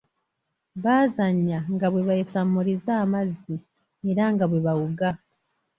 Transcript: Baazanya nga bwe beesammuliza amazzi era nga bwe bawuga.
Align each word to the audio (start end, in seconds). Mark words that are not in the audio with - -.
Baazanya 0.83 1.59
nga 1.73 1.87
bwe 1.91 2.01
beesammuliza 2.07 2.91
amazzi 3.03 3.55
era 4.09 4.23
nga 4.33 4.45
bwe 4.47 4.59
bawuga. 4.65 5.09